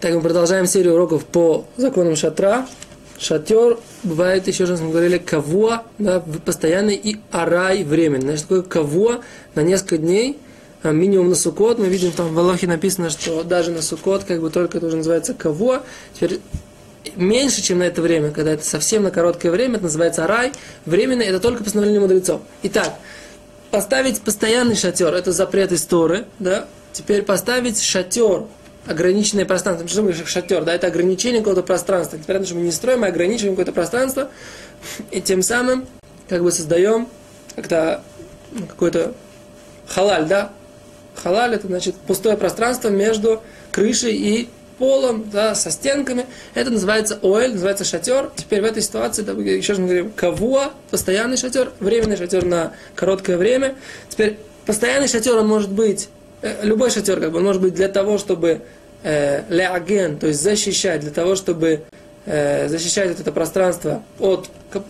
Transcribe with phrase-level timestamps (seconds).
[0.00, 2.66] Так мы продолжаем серию уроков по законам шатра.
[3.18, 8.28] Шатер бывает, еще раз мы говорили, кого, да, постоянный и арай временный.
[8.28, 9.20] Значит, такое кого
[9.54, 10.38] на несколько дней,
[10.82, 11.78] а, минимум на сукот.
[11.78, 14.96] Мы видим, там в Аллахе написано, что даже на сукот, как бы только это уже
[14.96, 15.82] называется кого.
[16.14, 16.40] Теперь
[17.16, 20.52] меньше, чем на это время, когда это совсем на короткое время, это называется арай.
[20.86, 22.40] Временный, это только постановление мудрецов.
[22.62, 22.94] Итак,
[23.70, 26.66] поставить постоянный шатер, это запрет истории, да.
[26.94, 28.44] Теперь поставить шатер
[28.86, 29.86] ограниченное пространство.
[29.88, 32.18] Что мы шатер, да, это ограничение какого-то пространства.
[32.18, 34.30] Теперь что мы не строим, мы ограничиваем какое-то пространство,
[35.10, 35.86] и тем самым
[36.28, 37.08] как бы создаем
[37.56, 38.02] как-то
[38.52, 39.14] ну, какой-то
[39.86, 40.52] халаль, да.
[41.14, 44.48] Халаль это значит пустое пространство между крышей и
[44.78, 46.24] полом, да, со стенками.
[46.54, 48.30] Это называется оэль, называется шатер.
[48.34, 52.72] Теперь в этой ситуации, да, еще раз мы говорим, кого, постоянный шатер, временный шатер на
[52.94, 53.74] короткое время.
[54.08, 56.08] Теперь постоянный шатер, он может быть
[56.42, 58.62] Э, любой шатер, как бы, он может быть для того, чтобы
[59.02, 61.82] э, леаген, то есть защищать, для того, чтобы
[62.26, 64.48] э, защищать вот это пространство от,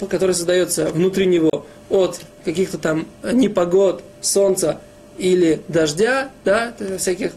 [0.09, 4.81] которое создается внутри него, от каких-то там непогод, солнца
[5.19, 7.33] или дождя, да, всяких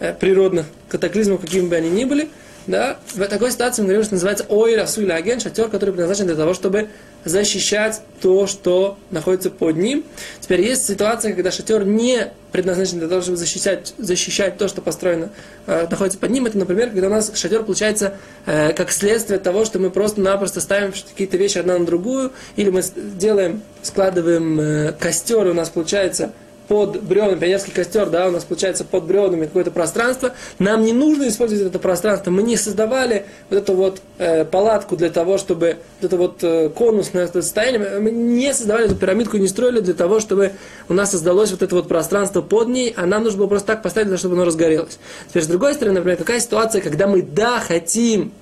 [0.00, 2.28] э, природных катаклизмов, какими бы они ни были,
[2.66, 6.36] да, в такой ситуации мы говорим, что называется ой расу аген, шатер, который предназначен для
[6.36, 6.88] того, чтобы
[7.24, 10.04] защищать то, что находится под ним.
[10.40, 15.30] Теперь есть ситуация, когда шатер не предназначен для того, чтобы защищать, защищать то, что построено,
[15.66, 16.46] э, находится под ним.
[16.46, 18.16] Это, например, когда у нас шатер получается
[18.46, 22.82] э, как следствие того, что мы просто-напросто ставим какие-то вещи одна на другую, или мы
[22.94, 26.32] делаем, складываем э, костер, и у нас получается
[26.68, 31.28] под бревнами, пионерский костер, да, у нас получается под бревнами какое-то пространство, нам не нужно
[31.28, 36.06] использовать это пространство, мы не создавали вот эту вот э, палатку для того, чтобы, вот
[36.06, 40.52] это вот э, конусное состояние, мы не создавали эту пирамидку, не строили для того, чтобы
[40.88, 43.82] у нас создалось вот это вот пространство под ней, а нам нужно было просто так
[43.82, 44.98] поставить, чтобы оно разгорелось.
[45.28, 48.32] Теперь, с другой стороны, например, какая ситуация, когда мы, да, хотим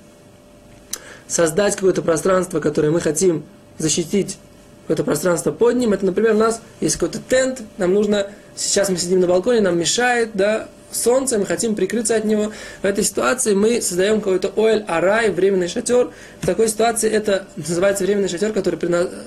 [1.27, 3.43] создать какое-то пространство, которое мы хотим
[3.77, 4.37] защитить
[4.83, 5.93] какое-то пространство под ним.
[5.93, 9.77] Это, например, у нас есть какой-то тент, нам нужно, сейчас мы сидим на балконе, нам
[9.77, 12.51] мешает, да, солнце, мы хотим прикрыться от него.
[12.81, 16.11] В этой ситуации мы создаем какой-то оэль, арай, временный шатер.
[16.41, 18.79] В такой ситуации это называется временный шатер, который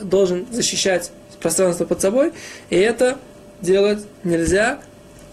[0.03, 2.33] должен защищать пространство под собой.
[2.71, 3.19] И это
[3.61, 4.79] делать нельзя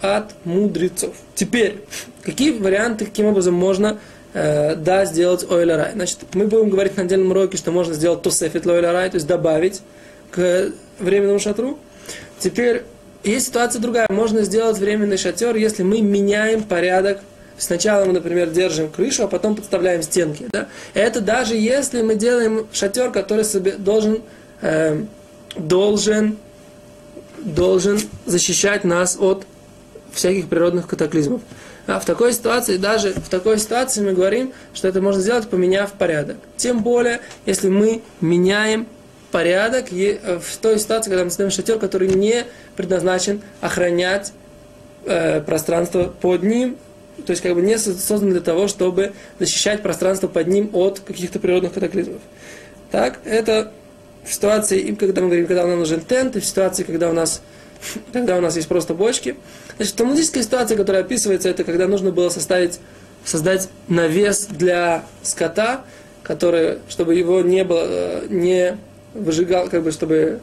[0.01, 1.15] от мудрецов.
[1.35, 1.81] Теперь,
[2.23, 3.99] какие варианты, каким образом можно
[4.33, 5.93] э, да, сделать оэль арай?
[5.93, 9.27] Значит, мы будем говорить на отдельном уроке, что можно сделать тосефит оэль арай, то есть
[9.27, 9.81] добавить
[10.33, 11.77] к временному шатру.
[12.39, 12.83] Теперь
[13.23, 14.07] есть ситуация другая.
[14.09, 17.19] Можно сделать временный шатер, если мы меняем порядок.
[17.57, 20.47] Сначала мы, например, держим крышу, а потом подставляем стенки.
[20.51, 20.67] Да?
[20.93, 24.23] Это даже если мы делаем шатер, который себе должен,
[24.61, 25.03] э,
[25.55, 26.37] должен,
[27.37, 29.45] должен защищать нас от
[30.11, 31.41] всяких природных катаклизмов.
[31.85, 35.91] А в такой ситуации, даже в такой ситуации мы говорим, что это можно сделать, поменяв
[35.93, 36.37] порядок.
[36.57, 38.87] Тем более, если мы меняем
[39.33, 42.45] порядок э, в той ситуации, когда мы ставим шатер, который не
[42.75, 44.31] предназначен охранять
[45.05, 46.77] э, пространство под ним,
[47.25, 51.39] то есть как бы не создан для того, чтобы защищать пространство под ним от каких-то
[51.39, 52.21] природных катаклизмов.
[52.91, 53.71] Так, это
[54.23, 57.41] в ситуации, когда мы говорим, когда нам нужен тент, и в ситуации, когда у нас,
[58.13, 59.35] когда у нас есть просто бочки.
[59.77, 62.79] Значит, талмудическая ситуация, которая описывается, это когда нужно было составить,
[63.25, 65.85] создать навес для скота,
[66.21, 68.77] который, чтобы его не было, э, не
[69.13, 70.39] выжигал, как бы, чтобы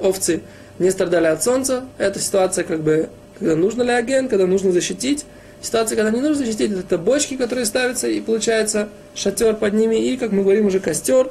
[0.00, 0.42] овцы
[0.78, 1.84] не страдали от солнца.
[1.98, 3.08] Это ситуация, как бы,
[3.38, 5.24] когда нужно леоген, когда нужно защитить.
[5.60, 10.16] Ситуация, когда не нужно защитить, это бочки, которые ставятся, и получается шатер под ними, и,
[10.16, 11.30] как мы говорим, уже костер,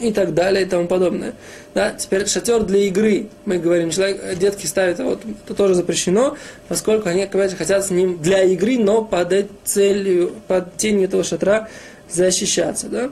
[0.00, 1.34] и так далее, и тому подобное.
[1.74, 3.28] Да, теперь шатер для игры.
[3.44, 6.36] Мы говорим, человек, детки ставят, вот, это тоже запрещено,
[6.68, 11.68] поскольку они, опять хотят с ним для игры, но под целью, под тенью этого шатра
[12.10, 13.10] защищаться, да.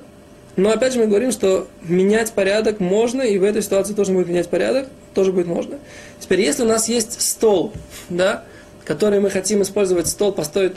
[0.56, 4.28] Но опять же мы говорим, что менять порядок можно, и в этой ситуации тоже будет
[4.28, 5.78] менять порядок, тоже будет можно.
[6.20, 7.72] Теперь, если у нас есть стол,
[8.10, 8.44] да,
[8.84, 10.76] который мы хотим использовать стол, поставить,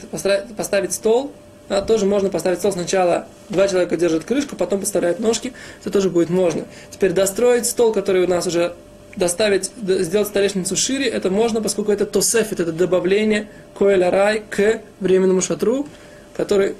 [0.55, 1.31] поставить стол,
[1.67, 6.09] да, тоже можно поставить стол сначала, два человека держат крышку, потом поставляют ножки, это тоже
[6.09, 6.65] будет можно.
[6.91, 8.75] Теперь достроить стол, который у нас уже
[9.15, 13.47] доставить, сделать столешницу шире, это можно, поскольку это тосефит, это добавление
[13.77, 15.87] коэля рай к временному шатру,
[16.35, 16.75] который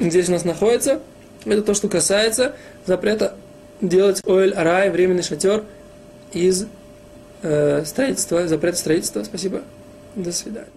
[0.00, 1.00] здесь у нас находится,
[1.44, 2.54] это то, что касается
[2.86, 3.34] запрета
[3.80, 5.64] делать оэль арай, временный шатер
[6.32, 6.66] из
[7.42, 9.22] э, строительства, запрета строительства.
[9.24, 9.62] Спасибо.
[10.14, 10.68] До свидания.